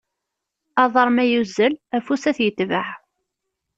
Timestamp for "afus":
1.97-2.23